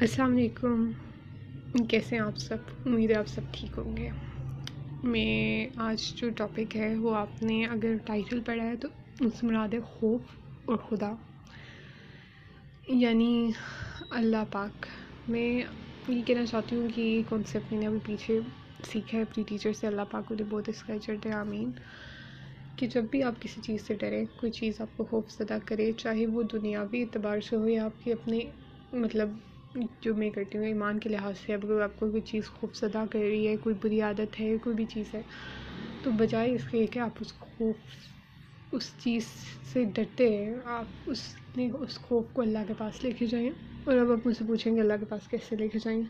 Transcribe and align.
السلام 0.00 0.32
علیکم۔ 0.32 0.90
کیسے 1.88 2.16
ہیں 2.16 2.22
آپ 2.22 2.36
سب؟ 2.38 2.56
امید 2.86 3.10
ہے 3.10 3.16
آپ 3.16 3.26
سب 3.26 3.40
ٹھیک 3.52 3.78
ہوں 3.78 3.96
گے۔ 3.96 4.08
میں 5.02 5.66
آج 5.76 6.14
جو 6.14 6.30
ٹاپک 6.30 6.76
ہے 6.76 6.94
وہ 6.96 7.14
آپ 7.16 7.42
نے 7.42 7.66
اگر 7.66 7.96
ٹائٹل 8.04 8.40
پڑھا 8.40 8.64
ہے 8.64 8.76
تو 8.76 8.88
اس 9.20 9.44
مراد 9.44 9.74
ہے 9.74 9.80
خوف 9.80 10.20
اور 10.64 10.76
خدا۔ 10.76 11.12
یعنی 12.88 13.50
اللہ 14.10 14.44
پاک۔ 14.52 14.86
میں 15.28 15.62
یہ 16.08 16.22
کہنا 16.22 16.46
چاہتی 16.46 16.76
ہوں 16.76 16.88
کہ 16.94 17.00
یہ 17.00 17.22
کانسیپٹ 17.28 17.72
میں 17.72 17.80
نے 17.80 17.86
ابھی 17.86 17.98
پیچھے 18.06 18.40
سیکھا 18.92 19.18
ہے۔ 19.18 19.22
اپنی 19.22 19.44
ٹیچر 19.48 19.72
سے 19.72 19.86
اللہ 19.86 20.02
پاک 20.10 20.32
مجھے 20.32 20.44
بہت 20.50 20.68
اس 20.68 20.82
کا 20.82 20.94
آمین۔ 21.40 21.70
کہ 22.76 22.86
جب 22.86 23.04
بھی 23.10 23.22
آپ 23.22 23.42
کسی 23.42 23.60
چیز 23.60 23.86
سے 23.86 23.94
ڈریں، 23.94 24.24
کوئی 24.36 24.52
چیز 24.52 24.80
آپ 24.80 24.96
کو 24.96 25.04
خوف 25.04 25.30
زدہ 25.30 25.58
کرے، 25.64 25.92
چاہے 25.92 26.26
وہ 26.26 26.42
دنیاوی 26.42 27.02
اعتبار 27.02 27.40
سے 27.40 27.56
ہو 27.56 27.68
یا 27.68 27.84
آپ 27.84 28.04
کے 28.04 28.12
اپنے 28.12 28.40
مطلب 28.92 29.28
جو 30.00 30.14
میں 30.14 30.30
کرتی 30.30 30.58
ہوں، 30.58 30.64
ایمان 30.64 30.98
کے 30.98 31.08
لحاظ 31.08 31.34
سے۔ 31.46 31.54
اگر 31.54 31.80
آپ 31.80 32.00
کو 32.00 32.10
کوئی 32.10 32.22
چیز 32.22 32.48
خوف 32.48 32.74
زدہ 32.74 33.04
کر 33.10 33.18
رہی 33.18 33.48
ہے، 33.48 33.56
کوئی 33.56 33.74
بری 33.80 34.00
عادت 34.00 34.40
ہے، 34.40 34.56
کوئی 34.62 34.76
بھی 34.76 34.84
چیز 34.84 35.14
ہے، 35.14 35.22
تو 36.02 36.10
بجائے 36.10 36.54
اس 36.54 36.60
کے 36.70 36.86
کہ 36.86 36.98
آپ 36.98 37.10
اس 37.20 37.32
خوف، 37.38 37.74
اس 38.72 38.92
چیز 38.98 39.26
سے 39.72 39.84
ڈرتے 39.84 40.36
ہیں۔ 40.36 40.54
آپ 40.64 40.84
اس 41.06 41.34
نے 41.56 41.70
اس 41.78 41.98
خوف 41.98 42.24
کو 42.32 42.42
اللہ 42.42 42.58
کے 42.68 42.74
پاس 42.78 43.04
لے 43.04 43.12
کے 43.12 43.26
جائیں۔ 43.26 43.50
اور 43.84 43.98
اب 43.98 44.12
آپ 44.12 44.26
مجھ 44.26 44.36
سے 44.36 44.44
پوچھیں 44.46 44.76
گے، 44.76 44.80
اللہ 44.80 44.92
کے 45.00 45.04
پاس 45.04 45.28
کیسے 45.28 45.56
لے 45.56 45.68
کے 45.68 45.78
جائیں؟ 45.84 46.02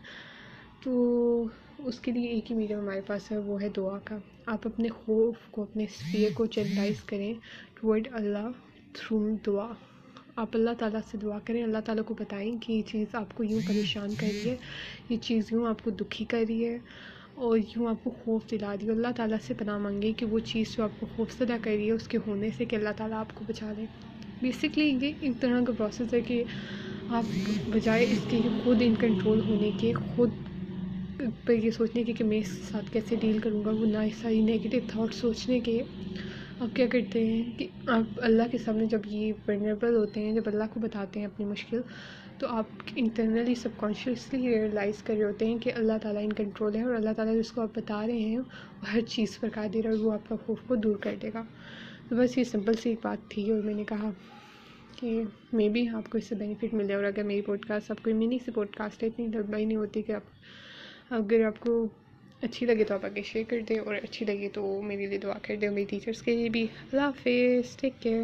تو 0.82 1.44
اس 1.78 2.00
کے 2.00 2.12
لیے 2.12 2.26
ایک 2.26 2.50
ہی 2.50 2.56
میڈیم 2.56 2.78
ہمارے 2.78 3.00
پاس 3.00 3.32
ہے، 3.32 3.38
وہ 3.38 3.62
ہے 3.62 3.68
دعا 3.68 3.98
کا۔ 4.04 4.16
آپ 4.46 4.66
اپنے 4.66 4.88
خوف 4.88 5.34
کو، 5.50 5.62
اپنے 5.62 5.86
فیئر 5.86 6.30
کو 6.34 6.46
چینلائز 6.46 7.02
کریں۔ 7.02 7.34
ٹورڈ 7.74 8.08
اللہ 8.12 8.50
تھرو 8.92 9.36
دعا۔ 9.46 9.72
آپ 10.36 10.48
اللہ 10.54 10.70
تعالیٰ 10.78 11.00
سے 11.10 11.18
دعا 11.18 11.38
کریں، 11.44 11.62
اللہ 11.62 11.78
تعالیٰ 11.84 12.04
کو 12.04 12.14
بتائیں 12.18 12.56
کہ 12.60 12.72
یہ 12.72 12.82
چیز 12.82 13.14
آپ 13.14 13.34
کو 13.34 13.44
یوں 13.44 13.60
پریشان 13.68 14.14
کر 14.14 14.26
رہی 14.26 14.50
ہے، 14.50 14.56
یہ 15.08 15.16
چیز 15.22 15.52
یوں 15.52 15.66
آپ 15.66 15.84
کو 15.84 15.90
دکھی 15.90 16.24
کر 16.24 16.44
رہی 16.48 16.64
ہے 16.64 16.78
اور 17.34 17.58
یوں 17.58 17.86
آپ 17.86 18.04
کو 18.04 18.10
خوف 18.24 18.50
دلا 18.50 18.74
رہی 18.76 18.86
ہے۔ 18.86 18.92
اللہ 18.92 19.12
تعالیٰ 19.16 19.38
سے 19.46 19.54
پناہ 19.54 19.78
مانگے 19.78 20.12
کہ 20.12 20.26
وہ 20.26 20.38
چیز 20.38 20.76
جو 20.76 20.82
آپ 20.82 21.00
کو 21.00 21.06
خوف 21.16 21.38
زدہ 21.38 21.56
کر 21.62 21.70
رہی 21.70 21.86
ہے، 21.86 21.92
اس 21.92 22.08
کے 22.08 22.18
ہونے 22.26 22.50
سے 22.56 22.64
کہ 22.64 22.76
اللہ 22.76 22.96
تعالیٰ 22.96 23.18
آپ 23.18 23.34
کو 23.34 23.44
بچا 23.48 23.72
لے۔ 23.76 23.84
بیسکلی 24.42 24.98
یہ 25.00 25.12
ایک 25.20 25.40
طرح 25.40 25.64
کا 25.64 25.72
پروسیس 25.78 26.14
ہے 26.14 26.20
کہ 26.20 26.44
آپ 27.08 27.24
بجائے 27.68 28.04
اس 28.04 28.18
کے 28.30 28.38
خود 28.64 28.82
ان 28.84 28.94
کنٹرول 29.00 29.40
ہونے 29.40 29.70
کے، 29.80 29.92
خود 29.92 30.30
پہ 31.44 31.52
یہ 31.52 31.70
سوچنے 31.70 32.04
کے 32.04 32.12
کہ 32.12 32.24
میں 32.24 32.38
اس 32.38 32.52
کے 32.56 32.62
ساتھ 32.70 32.92
کیسے 32.92 33.16
ڈیل 33.20 33.38
کروں 33.38 33.64
گا، 33.64 33.70
وہ 33.70 33.86
نہ 33.86 33.98
ساری 34.22 34.40
نگیٹو 34.40 34.78
تھاٹ 34.88 35.14
سوچنے 35.14 35.60
کے۔ 35.60 35.82
آپ 36.60 36.74
کیا 36.76 36.86
کرتے 36.92 37.24
ہیں 37.26 37.58
کہ 37.58 37.66
آپ 37.86 38.20
اللہ 38.22 38.42
کے 38.50 38.58
سامنے 38.58 38.84
جب 38.86 39.00
یہ 39.06 39.32
ونریبل 39.48 39.94
ہوتے 39.96 40.20
ہیں، 40.20 40.32
جب 40.32 40.42
اللہ 40.46 40.64
کو 40.74 40.80
بتاتے 40.80 41.20
ہیں 41.20 41.26
اپنی 41.26 41.44
مشکل، 41.46 41.80
تو 42.38 42.46
آپ 42.50 42.66
انٹرنلی 42.96 43.54
سب 43.54 43.76
کانشیسلی 43.76 44.48
ریئلائز 44.48 45.02
کر 45.02 45.14
رہے 45.14 45.24
ہوتے 45.24 45.46
ہیں 45.46 45.58
کہ 45.58 45.72
اللہ 45.76 45.98
تعالیٰ 46.02 46.22
ان 46.22 46.32
کنٹرول 46.32 46.76
ہے 46.76 46.82
اور 46.82 46.94
اللہ 46.94 47.12
تعالیٰ 47.16 47.34
جس 47.34 47.50
کو 47.52 47.60
آپ 47.60 47.74
بتا 47.74 48.06
رہے 48.06 48.18
ہیں 48.18 48.38
وہ 48.38 48.92
ہر 48.92 49.00
چیز 49.08 49.38
پر 49.40 49.48
قادر 49.54 49.84
ہے 49.84 49.90
اور 49.90 49.98
وہ 49.98 50.12
آپ 50.12 50.28
کا 50.28 50.36
خوف 50.46 50.60
کو 50.66 50.74
دور 50.76 50.96
کر 50.96 51.14
دے 51.22 51.30
گا۔ 51.34 51.42
تو 52.08 52.16
بس 52.16 52.38
یہ 52.38 52.44
سمپل 52.44 52.74
سی 52.74 52.90
ایک 52.90 52.98
بات 53.02 53.30
تھی 53.30 53.50
اور 53.50 53.62
میں 53.62 53.74
نے 53.74 53.84
کہا 53.84 54.10
کہ 54.96 55.22
مے 55.52 55.68
بی 55.68 55.86
آپ 55.88 56.10
کو 56.10 56.18
اس 56.18 56.28
سے 56.28 56.34
بینیفٹ 56.34 56.74
ملے 56.74 56.94
اور 56.94 57.04
اگر 57.04 57.22
میری 57.22 57.40
پوڈ 57.42 57.64
کاسٹ 57.64 57.90
آپ 57.90 58.04
کو 58.04 58.14
منی 58.14 58.38
سی 58.44 58.50
پوڈ 58.50 58.74
کاسٹ 58.76 59.02
ہے، 59.02 59.08
اتنی 59.08 59.26
لمبائی 59.26 59.64
نہیں 59.64 59.76
ہوتی 59.76 60.02
کہ 60.02 60.12
آپ 60.12 61.14
اگر 61.14 61.44
آپ 61.46 61.60
کو 61.60 61.86
اچھی 62.42 62.66
لگے 62.66 62.84
تو 62.84 62.94
آپ 62.94 63.04
آگے 63.04 63.22
شیئر 63.22 63.44
کر 63.48 63.60
دیں 63.68 63.78
اور 63.78 63.94
اچھی 63.94 64.26
لگے 64.26 64.48
تو 64.48 64.82
میرے 64.82 65.06
لیے 65.06 65.18
دعا 65.18 65.38
کر 65.42 65.56
دیں 65.56 65.70
میری 65.70 65.84
ٹیچرس 65.84 66.22
کے 66.22 66.36
لیے 66.36 66.48
بھی۔ 66.48 66.62
اللہ 66.62 67.00
حافظ 67.00 67.76
ٹیک 67.76 68.00
کیئر 68.00 68.22